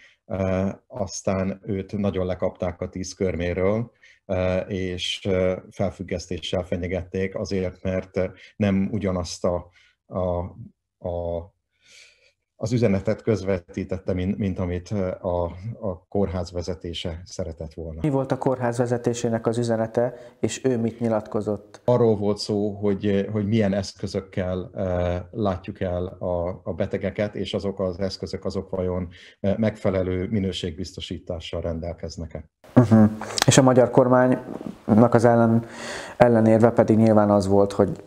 aztán 0.87 1.61
őt 1.64 1.97
nagyon 1.97 2.26
lekapták 2.26 2.80
a 2.80 2.88
tíz 2.88 3.12
körméről, 3.14 3.92
és 4.68 5.28
felfüggesztéssel 5.71 6.64
fenyegették 6.64 7.35
azért, 7.35 7.82
mert 7.82 8.30
nem 8.56 8.88
ugyanazt 8.92 9.44
a, 9.44 9.68
a, 10.06 10.38
a 11.09 11.50
az 12.62 12.73
üzenetet 12.73 13.23
közvetítette, 13.23 14.12
mint, 14.12 14.38
mint 14.38 14.59
amit 14.59 14.90
a, 15.21 15.45
a 15.81 16.07
kórház 16.09 16.52
vezetése 16.52 17.21
szeretett 17.25 17.75
volna. 17.75 17.99
Mi 18.02 18.09
volt 18.09 18.33
a 18.33 18.38
kórház 18.38 18.78
vezetésének 18.78 19.47
az 19.47 19.59
üzenete, 19.59 20.14
és 20.40 20.64
ő 20.64 20.78
mit 20.78 21.00
nyilatkozott? 21.00 21.81
Arról 21.85 22.16
volt 22.16 22.38
szó, 22.38 22.71
hogy, 22.71 23.28
hogy 23.33 23.47
milyen 23.47 23.73
eszközökkel 23.73 24.71
látjuk 25.31 25.81
el 25.81 26.07
a, 26.07 26.61
a 26.64 26.73
betegeket, 26.73 27.35
és 27.35 27.54
azok 27.54 27.81
az 27.81 28.00
eszközök 28.00 28.45
azok 28.45 28.71
vajon 28.71 29.09
megfelelő 29.40 30.28
minőségbiztosítással 30.31 31.61
rendelkeznek-e. 31.61 32.45
Uh-huh. 32.76 33.11
És 33.47 33.59
a 33.59 33.62
magyar 33.62 33.90
kormánynak 33.90 35.14
az 35.14 35.25
ellen, 35.25 35.64
ellenérve 36.16 36.71
pedig 36.71 36.97
nyilván 36.97 37.31
az 37.31 37.47
volt, 37.47 37.73
hogy 37.73 38.02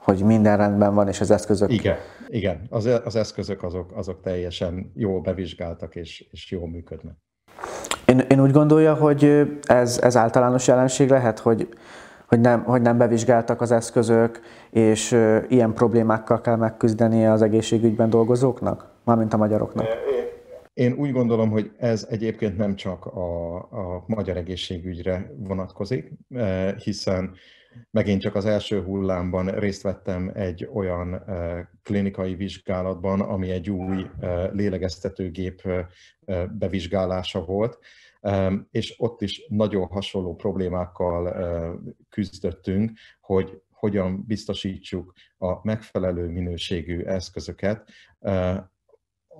hogy 0.00 0.22
minden 0.22 0.56
rendben 0.56 0.94
van, 0.94 1.08
és 1.08 1.20
az 1.20 1.30
eszközök... 1.30 1.70
Igen, 1.70 1.96
igen. 2.30 2.66
Az, 2.70 2.88
az 3.04 3.16
eszközök 3.16 3.62
azok, 3.62 3.90
azok 3.94 4.20
teljesen 4.20 4.92
jól 4.94 5.20
bevizsgáltak, 5.20 5.96
és, 5.96 6.28
és 6.30 6.50
jól 6.50 6.68
működnek. 6.68 7.14
Én, 8.06 8.18
én 8.18 8.40
úgy 8.40 8.50
gondolja, 8.50 8.94
hogy 8.94 9.42
ez, 9.62 9.98
ez 10.02 10.16
általános 10.16 10.66
jelenség 10.66 11.08
lehet, 11.08 11.38
hogy, 11.38 11.68
hogy, 12.26 12.40
nem, 12.40 12.62
hogy 12.62 12.82
nem 12.82 12.98
bevizsgáltak 12.98 13.60
az 13.60 13.70
eszközök, 13.70 14.40
és 14.70 15.10
ilyen 15.48 15.72
problémákkal 15.74 16.40
kell 16.40 16.56
megküzdenie 16.56 17.32
az 17.32 17.42
egészségügyben 17.42 18.10
dolgozóknak, 18.10 18.90
mármint 19.04 19.32
a 19.32 19.36
magyaroknak? 19.36 19.86
Én 20.74 20.92
úgy 20.92 21.12
gondolom, 21.12 21.50
hogy 21.50 21.70
ez 21.78 22.06
egyébként 22.10 22.56
nem 22.56 22.74
csak 22.74 23.06
a, 23.06 23.54
a 23.56 24.04
magyar 24.06 24.36
egészségügyre 24.36 25.32
vonatkozik, 25.38 26.12
hiszen 26.84 27.34
Megint 27.90 28.20
csak 28.20 28.34
az 28.34 28.44
első 28.44 28.82
hullámban 28.82 29.46
részt 29.46 29.82
vettem 29.82 30.30
egy 30.34 30.68
olyan 30.72 31.24
klinikai 31.82 32.34
vizsgálatban, 32.34 33.20
ami 33.20 33.50
egy 33.50 33.70
új 33.70 34.06
lélegeztetőgép 34.52 35.62
bevizsgálása 36.50 37.44
volt, 37.44 37.78
és 38.70 38.94
ott 38.98 39.22
is 39.22 39.46
nagyon 39.48 39.86
hasonló 39.86 40.34
problémákkal 40.34 41.34
küzdöttünk, 42.08 42.90
hogy 43.20 43.62
hogyan 43.70 44.24
biztosítsuk 44.26 45.12
a 45.38 45.66
megfelelő 45.66 46.28
minőségű 46.28 47.02
eszközöket 47.02 47.90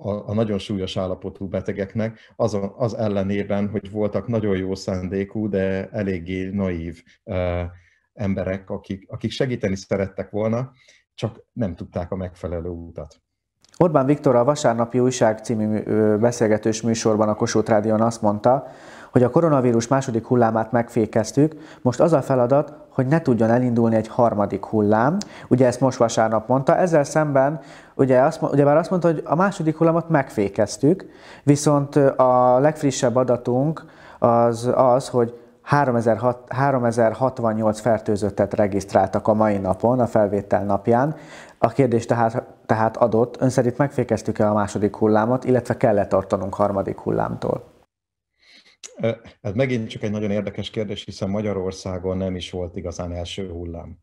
a, 0.01 0.33
nagyon 0.33 0.57
súlyos 0.57 0.97
állapotú 0.97 1.47
betegeknek, 1.47 2.19
az, 2.35 2.59
az 2.75 2.93
ellenében, 2.93 3.69
hogy 3.69 3.91
voltak 3.91 4.27
nagyon 4.27 4.57
jó 4.57 4.75
szándékú, 4.75 5.49
de 5.49 5.89
eléggé 5.89 6.49
naív 6.49 7.03
emberek, 8.13 8.69
akik, 8.69 9.05
akik 9.09 9.31
segíteni 9.31 9.75
szerettek 9.75 10.29
volna, 10.29 10.71
csak 11.13 11.43
nem 11.53 11.75
tudták 11.75 12.11
a 12.11 12.15
megfelelő 12.15 12.69
útat. 12.69 13.21
Orbán 13.77 14.05
Viktor 14.05 14.35
a 14.35 14.43
Vasárnapi 14.43 14.99
Újság 14.99 15.39
című 15.39 15.83
beszélgetős 16.17 16.81
műsorban 16.81 17.29
a 17.29 17.35
Kossuth 17.35 17.69
Rádion 17.69 18.01
azt 18.01 18.21
mondta, 18.21 18.67
hogy 19.11 19.23
a 19.23 19.29
koronavírus 19.29 19.87
második 19.87 20.25
hullámát 20.25 20.71
megfékeztük, 20.71 21.55
most 21.81 21.99
az 21.99 22.13
a 22.13 22.21
feladat, 22.21 22.73
hogy 22.89 23.07
ne 23.07 23.21
tudjon 23.21 23.49
elindulni 23.49 23.95
egy 23.95 24.07
harmadik 24.07 24.65
hullám. 24.65 25.17
Ugye 25.47 25.65
ezt 25.65 25.79
most 25.79 25.97
vasárnap 25.97 26.47
mondta, 26.47 26.77
ezzel 26.77 27.03
szemben 27.03 27.59
ugye, 27.95 28.19
azt, 28.19 28.41
ugye 28.41 28.63
már 28.63 28.77
azt 28.77 28.89
mondta, 28.89 29.07
hogy 29.07 29.21
a 29.25 29.35
második 29.35 29.77
hullámot 29.77 30.09
megfékeztük, 30.09 31.05
viszont 31.43 31.95
a 31.95 32.59
legfrissebb 32.59 33.15
adatunk 33.15 33.85
az 34.19 34.71
az, 34.75 35.09
hogy 35.09 35.40
3068 35.71 37.79
fertőzöttet 37.79 38.53
regisztráltak 38.53 39.27
a 39.27 39.33
mai 39.33 39.57
napon, 39.57 39.99
a 39.99 40.07
felvétel 40.07 40.65
napján. 40.65 41.15
A 41.57 41.67
kérdés 41.67 42.05
tehát, 42.05 42.43
tehát 42.65 42.97
adott, 42.97 43.41
ön 43.41 43.49
szerint 43.49 43.77
megfékeztük-e 43.77 44.49
a 44.49 44.53
második 44.53 44.95
hullámot, 44.95 45.43
illetve 45.43 45.77
kellett 45.77 46.09
tartanunk 46.09 46.53
harmadik 46.53 46.99
hullámtól? 46.99 47.69
Ez 49.41 49.53
megint 49.53 49.89
csak 49.89 50.03
egy 50.03 50.11
nagyon 50.11 50.31
érdekes 50.31 50.69
kérdés, 50.69 51.03
hiszen 51.03 51.29
Magyarországon 51.29 52.17
nem 52.17 52.35
is 52.35 52.51
volt 52.51 52.75
igazán 52.75 53.11
első 53.11 53.49
hullám. 53.49 53.97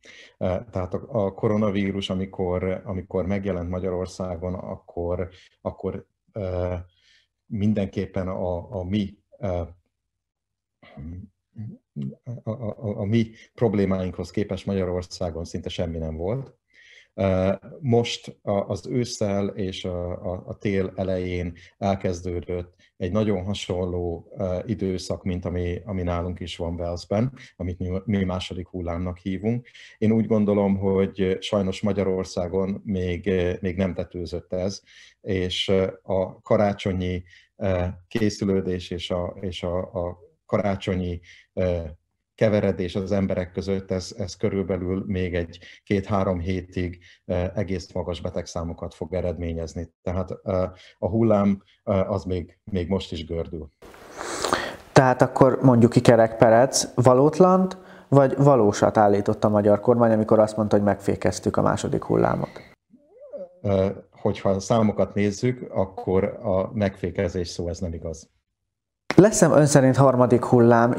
Tehát 0.71 0.95
a 0.95 1.33
koronavírus, 1.33 2.11
amikor, 2.11 2.83
amikor 2.85 3.27
megjelent 3.27 3.69
Magyarországon, 3.69 4.55
akkor, 4.55 5.29
akkor 5.61 6.07
mindenképpen 7.47 8.29
a, 8.29 8.79
a 8.79 8.85
mi 8.85 9.19
a, 12.43 12.51
a, 12.51 12.99
a 12.99 13.05
mi 13.05 13.31
problémáinkhoz 13.55 14.31
képest 14.31 14.67
Magyarországon 14.67 15.45
szinte 15.45 15.69
semmi 15.69 15.99
nem 15.99 16.17
volt. 16.17 16.57
Most 17.81 18.39
az 18.43 18.87
ősszel 18.87 19.49
és 19.49 19.85
a, 19.85 20.57
tél 20.61 20.93
elején 20.97 21.55
elkezdődött 21.79 22.75
egy 22.97 23.13
nagyon 23.13 23.45
hasonló 23.45 24.33
időszak, 24.67 25.25
mint 25.25 25.45
ami, 25.45 25.81
ami 25.85 26.03
nálunk 26.03 26.41
is 26.41 26.57
van 26.57 26.77
Velszben, 26.77 27.33
amit 27.57 27.79
mi, 27.79 28.01
mi 28.05 28.25
második 28.25 28.69
hullámnak 28.69 29.19
hívunk. 29.19 29.69
Én 29.99 30.13
úgy 30.13 30.27
gondolom, 30.27 30.77
hogy 30.77 31.37
sajnos 31.41 31.81
Magyarországon 31.81 32.81
még, 32.85 33.31
még 33.61 33.77
nem 33.77 33.95
tetőzött 33.95 34.53
ez, 34.53 34.83
és 35.21 35.73
a 36.03 36.41
karácsonyi 36.41 37.23
készülődés 38.09 38.91
és 38.91 39.11
a, 39.11 39.37
és 39.41 39.63
a, 39.63 39.79
a 39.79 40.28
karácsonyi 40.49 41.21
keveredés 42.35 42.95
az 42.95 43.13
emberek 43.13 43.53
között, 43.53 43.91
ez, 43.91 44.15
ez 44.19 44.37
körülbelül 44.37 45.05
még 45.07 45.35
egy 45.35 45.59
két-három 45.85 46.39
hétig 46.39 46.99
egész 47.55 47.93
magas 47.93 48.21
betegszámokat 48.21 48.95
fog 48.95 49.15
eredményezni. 49.15 49.93
Tehát 50.03 50.31
a 50.99 51.09
hullám 51.09 51.63
az 51.85 52.25
még, 52.25 52.59
még 52.65 52.89
most 52.89 53.13
is 53.13 53.27
gördül. 53.27 53.71
Tehát 54.93 55.23
akkor 55.23 55.59
mondjuk 55.63 55.93
ki 55.93 56.01
Kerek 56.01 56.37
Perec 56.37 56.95
valótlant, 56.95 57.79
vagy 58.09 58.37
valósat 58.37 58.97
állított 58.97 59.45
a 59.45 59.49
magyar 59.49 59.81
kormány, 59.81 60.13
amikor 60.13 60.39
azt 60.39 60.57
mondta, 60.57 60.77
hogy 60.77 60.85
megfékeztük 60.85 61.57
a 61.57 61.63
második 61.63 62.05
hullámot? 62.05 62.61
Hogyha 64.11 64.61
számokat 64.61 65.15
nézzük, 65.15 65.71
akkor 65.71 66.25
a 66.25 66.73
megfékezés 66.73 67.49
szó 67.49 67.69
ez 67.69 67.79
nem 67.79 67.93
igaz. 67.93 68.31
Lesz-e 69.21 69.49
ön 69.49 69.67
szerint 69.67 69.97
harmadik 69.97 70.45
hullám 70.45 70.95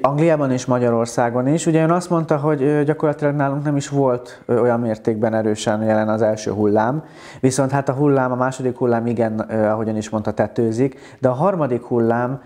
Angliában 0.00 0.50
és 0.50 0.66
Magyarországon 0.66 1.46
is? 1.46 1.66
Ugye 1.66 1.82
ön 1.82 1.90
azt 1.90 2.10
mondta, 2.10 2.36
hogy 2.36 2.82
gyakorlatilag 2.84 3.34
nálunk 3.34 3.62
nem 3.62 3.76
is 3.76 3.88
volt 3.88 4.42
olyan 4.46 4.80
mértékben 4.80 5.34
erősen 5.34 5.82
jelen 5.82 6.08
az 6.08 6.22
első 6.22 6.50
hullám, 6.50 7.04
viszont 7.40 7.70
hát 7.70 7.88
a 7.88 7.92
hullám, 7.92 8.32
a 8.32 8.34
második 8.34 8.76
hullám 8.76 9.06
igen, 9.06 9.38
ahogyan 9.40 9.96
is 9.96 10.08
mondta, 10.08 10.32
tetőzik, 10.32 11.16
de 11.20 11.28
a 11.28 11.32
harmadik 11.32 11.82
hullám 11.82 12.42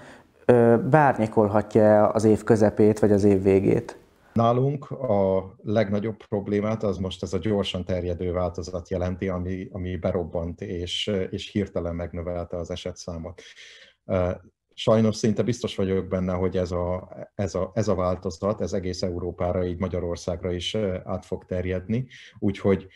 bárnyikolhatja 0.90 2.08
az 2.08 2.24
év 2.24 2.42
közepét 2.42 2.98
vagy 2.98 3.12
az 3.12 3.24
év 3.24 3.42
végét? 3.42 3.98
Nálunk 4.32 4.90
a 4.90 5.44
legnagyobb 5.62 6.16
problémát 6.28 6.82
az 6.82 6.96
most 6.96 7.22
ez 7.22 7.32
a 7.32 7.38
gyorsan 7.38 7.84
terjedő 7.84 8.32
változat 8.32 8.88
jelenti, 8.88 9.28
ami, 9.28 9.68
ami 9.72 9.96
berobbant 9.96 10.60
és, 10.60 11.10
és 11.30 11.50
hirtelen 11.50 11.94
megnövelte 11.94 12.56
az 12.56 12.70
esetszámot. 12.70 13.42
Sajnos 14.74 15.16
szinte 15.16 15.42
biztos 15.42 15.76
vagyok 15.76 16.08
benne, 16.08 16.32
hogy 16.32 16.56
ez 16.56 16.70
a, 16.70 17.08
ez, 17.34 17.54
a, 17.54 17.70
ez 17.74 17.88
a 17.88 17.94
változat, 17.94 18.60
ez 18.60 18.72
egész 18.72 19.02
Európára, 19.02 19.66
így 19.66 19.78
Magyarországra 19.78 20.52
is 20.52 20.74
át 21.04 21.26
fog 21.26 21.44
terjedni, 21.44 22.06
úgyhogy 22.38 22.86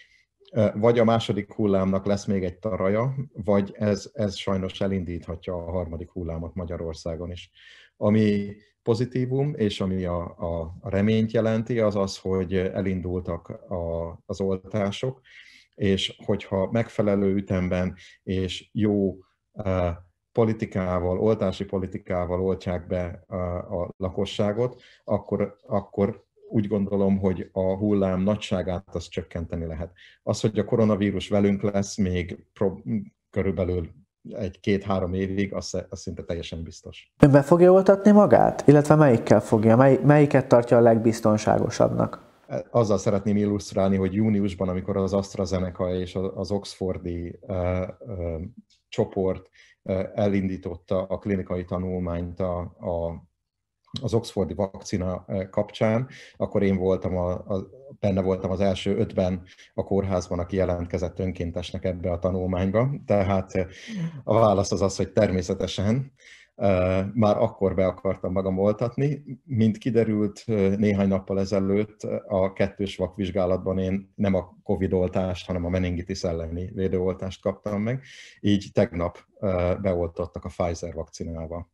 vagy 0.75 0.99
a 0.99 1.05
második 1.05 1.53
hullámnak 1.53 2.07
lesz 2.07 2.25
még 2.25 2.45
egy 2.45 2.59
taraja, 2.59 3.15
vagy 3.33 3.75
ez, 3.79 4.11
ez 4.13 4.37
sajnos 4.37 4.81
elindíthatja 4.81 5.55
a 5.55 5.71
harmadik 5.71 6.11
hullámot 6.11 6.55
Magyarországon 6.55 7.31
is. 7.31 7.51
Ami 7.97 8.57
pozitívum, 8.83 9.55
és 9.55 9.81
ami 9.81 10.05
a, 10.05 10.21
a, 10.23 10.75
reményt 10.83 11.33
jelenti, 11.33 11.79
az 11.81 11.97
az, 11.97 12.19
hogy 12.19 12.55
elindultak 12.55 13.49
a, 13.49 14.19
az 14.27 14.41
oltások, 14.41 15.21
és 15.75 16.17
hogyha 16.25 16.71
megfelelő 16.71 17.35
ütemben 17.35 17.95
és 18.23 18.69
jó 18.73 19.17
politikával, 20.39 21.19
oltási 21.21 21.65
politikával 21.65 22.41
oltják 22.41 22.87
be 22.87 23.25
a, 23.27 23.35
a 23.83 23.91
lakosságot, 23.97 24.81
akkor, 25.05 25.57
akkor 25.67 26.25
úgy 26.51 26.69
gondolom, 26.69 27.19
hogy 27.19 27.49
a 27.53 27.77
hullám 27.77 28.21
nagyságát 28.21 28.95
azt 28.95 29.11
csökkenteni 29.11 29.67
lehet. 29.67 29.93
Az, 30.23 30.41
hogy 30.41 30.59
a 30.59 30.65
koronavírus 30.65 31.29
velünk 31.29 31.63
lesz 31.63 31.97
még 31.97 32.45
pro, 32.53 32.75
körülbelül 33.31 33.89
egy-két-három 34.31 35.15
évig, 35.15 35.55
az, 35.55 35.87
az 35.89 36.01
szinte 36.01 36.23
teljesen 36.23 36.63
biztos. 36.63 37.13
Ön 37.19 37.31
be 37.31 37.43
fogja 37.43 37.73
oltatni 37.73 38.11
magát? 38.11 38.67
Illetve 38.67 38.95
melyikkel 38.95 39.41
fogja? 39.41 39.77
Mely, 39.77 40.01
melyiket 40.05 40.49
tartja 40.49 40.77
a 40.77 40.81
legbiztonságosabbnak? 40.81 42.27
Azzal 42.71 42.99
szeretném 42.99 43.37
illusztrálni, 43.37 43.97
hogy 43.97 44.15
júniusban, 44.15 44.69
amikor 44.69 44.97
az 44.97 45.13
AstraZeneca 45.13 45.95
és 45.95 46.19
az 46.35 46.51
Oxfordi 46.51 47.39
uh, 47.41 47.57
uh, 47.99 48.43
csoport 48.89 49.49
elindította 50.15 51.03
a 51.03 51.19
klinikai 51.19 51.65
tanulmányt 51.65 52.41
a, 52.41 52.59
a 52.61 53.27
az 54.03 54.15
Oxfordi 54.15 54.55
vakcina 54.55 55.25
kapcsán, 55.51 56.09
akkor 56.37 56.63
én 56.63 56.77
voltam 56.77 57.17
a, 57.17 57.31
a, 57.31 57.69
benne 57.99 58.23
voltam 58.23 58.51
az 58.51 58.61
első 58.61 58.97
ötben 58.97 59.43
a 59.75 59.85
kórházban, 59.85 60.39
aki 60.39 60.57
jelentkezett 60.57 61.19
önkéntesnek 61.19 61.85
ebbe 61.85 62.11
a 62.11 62.19
tanulmányba. 62.19 62.91
Tehát 63.07 63.53
a 64.25 64.35
válasz 64.35 64.73
az 64.73 64.83
az, 64.83 64.97
hogy 64.97 65.13
természetesen 65.13 66.13
már 67.15 67.37
akkor 67.37 67.75
be 67.75 67.87
akartam 67.87 68.33
magam 68.33 68.59
oltatni. 68.59 69.23
Mint 69.45 69.79
kiderült 69.79 70.43
néhány 70.77 71.09
nappal 71.09 71.41
ezelőtt 71.41 72.03
a 72.27 72.53
kettős 72.53 72.97
vakvizsgálatban 72.97 73.79
én 73.79 74.13
nem 74.15 74.35
a 74.35 74.57
Covid 74.63 74.93
oltást, 74.93 75.47
hanem 75.47 75.65
a 75.65 75.69
meningitis 75.69 76.23
elleni 76.23 76.71
védőoltást 76.75 77.43
kaptam 77.43 77.83
meg, 77.83 78.03
így 78.41 78.71
tegnap 78.73 79.19
beoltottak 79.83 80.45
a 80.45 80.49
Pfizer 80.49 80.95
vakcinával. 80.95 81.71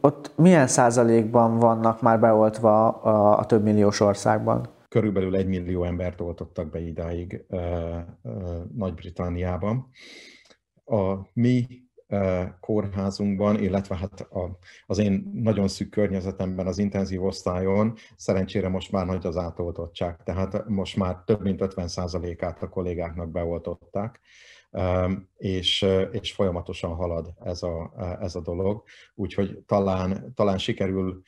Ott 0.00 0.32
milyen 0.36 0.66
százalékban 0.66 1.58
vannak 1.58 2.02
már 2.02 2.20
beoltva 2.20 2.88
a, 2.88 3.38
a 3.38 3.46
több 3.46 3.62
milliós 3.62 4.00
országban? 4.00 4.68
Körülbelül 4.88 5.36
egy 5.36 5.46
millió 5.46 5.84
embert 5.84 6.20
oltottak 6.20 6.70
be 6.70 6.80
idáig 6.80 7.44
Nagy-Britanniában. 8.74 9.88
A 10.84 11.14
mi 11.32 11.66
kórházunkban, 12.60 13.62
illetve 13.62 13.96
hát 13.96 14.20
a, 14.20 14.58
az 14.86 14.98
én 14.98 15.30
nagyon 15.34 15.68
szűk 15.68 15.90
környezetemben, 15.90 16.66
az 16.66 16.78
intenzív 16.78 17.24
osztályon 17.24 17.94
szerencsére 18.16 18.68
most 18.68 18.92
már 18.92 19.06
nagy 19.06 19.26
az 19.26 19.36
átoltottság, 19.36 20.16
tehát 20.24 20.68
most 20.68 20.96
már 20.96 21.16
több 21.24 21.42
mint 21.42 21.60
50%-át 21.64 22.62
a 22.62 22.68
kollégáknak 22.68 23.30
beoltották 23.30 24.20
és, 25.36 25.86
és 26.10 26.32
folyamatosan 26.32 26.94
halad 26.94 27.34
ez 27.44 27.62
a, 27.62 27.92
ez 28.20 28.34
a 28.34 28.40
dolog, 28.40 28.82
úgyhogy 29.14 29.62
talán, 29.66 30.32
talán 30.34 30.58
sikerül 30.58 31.22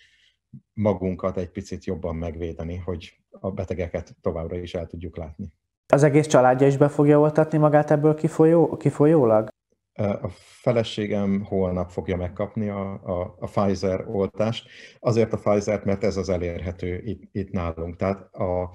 magunkat 0.72 1.36
egy 1.36 1.50
picit 1.50 1.84
jobban 1.84 2.16
megvédeni, 2.16 2.76
hogy 2.76 3.20
a 3.30 3.50
betegeket 3.50 4.16
továbbra 4.20 4.56
is 4.56 4.74
el 4.74 4.86
tudjuk 4.86 5.16
látni. 5.16 5.52
Az 5.86 6.02
egész 6.02 6.26
családja 6.26 6.66
is 6.66 6.76
be 6.76 6.88
fogja 6.88 7.20
oltatni 7.20 7.58
magát 7.58 7.90
ebből 7.90 8.14
kifolyó, 8.14 8.76
kifolyólag? 8.76 9.48
A 9.94 10.28
feleségem 10.34 11.44
holnap 11.44 11.90
fogja 11.90 12.16
megkapni 12.16 12.68
a, 12.68 12.92
a, 12.92 13.36
a 13.38 13.46
Pfizer 13.46 14.08
oltást. 14.08 14.68
Azért 14.98 15.32
a 15.32 15.36
Pfizer, 15.36 15.84
mert 15.84 16.04
ez 16.04 16.16
az 16.16 16.28
elérhető 16.28 17.02
itt, 17.04 17.22
itt 17.32 17.50
nálunk. 17.50 17.96
Tehát 17.96 18.34
a, 18.34 18.70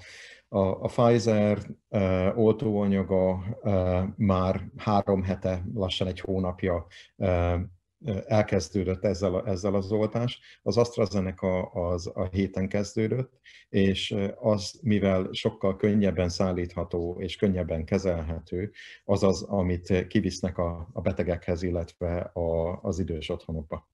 a, 0.48 0.58
a 0.58 0.86
Pfizer 0.86 1.58
uh, 1.88 2.38
oltóanyaga 2.38 3.44
uh, 3.62 4.02
már 4.16 4.70
három 4.76 5.22
hete, 5.22 5.62
lassan 5.74 6.06
egy 6.06 6.20
hónapja 6.20 6.86
uh, 7.16 7.60
elkezdődött 8.26 9.04
ezzel, 9.04 9.34
a, 9.34 9.48
ezzel 9.48 9.74
az 9.74 9.92
oltás. 9.92 10.40
Az 10.62 10.76
AstraZeneca 10.76 11.62
az 11.62 12.10
a 12.14 12.24
héten 12.30 12.68
kezdődött, 12.68 13.32
és 13.68 14.14
az, 14.40 14.78
mivel 14.82 15.28
sokkal 15.32 15.76
könnyebben 15.76 16.28
szállítható 16.28 17.16
és 17.18 17.36
könnyebben 17.36 17.84
kezelhető, 17.84 18.72
az 19.04 19.22
az, 19.22 19.42
amit 19.42 20.06
kivisznek 20.06 20.58
a, 20.58 20.88
a 20.92 21.00
betegekhez, 21.00 21.62
illetve 21.62 22.18
a, 22.20 22.78
az 22.82 22.98
idős 22.98 23.28
otthonokba. 23.28 23.88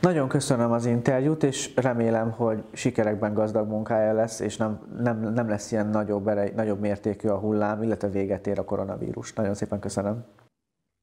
Nagyon 0.00 0.28
köszönöm 0.28 0.72
az 0.72 0.86
interjút, 0.86 1.42
és 1.42 1.74
remélem, 1.74 2.30
hogy 2.30 2.64
sikerekben 2.72 3.34
gazdag 3.34 3.68
munkája 3.68 4.12
lesz, 4.12 4.40
és 4.40 4.56
nem, 4.56 4.96
nem, 4.98 5.32
nem 5.32 5.48
lesz 5.48 5.72
ilyen 5.72 5.86
nagyobb, 5.86 6.28
erej, 6.28 6.52
nagyobb 6.54 6.80
mértékű 6.80 7.28
a 7.28 7.38
hullám, 7.38 7.82
illetve 7.82 8.08
véget 8.08 8.46
ér 8.46 8.58
a 8.58 8.64
koronavírus. 8.64 9.32
Nagyon 9.32 9.54
szépen 9.54 9.80
köszönöm. 9.80 10.24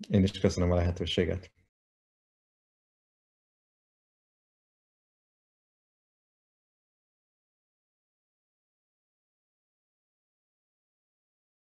Én 0.09 0.23
is 0.23 0.39
köszönöm 0.39 0.71
a 0.71 0.75
lehetőséget. 0.75 1.51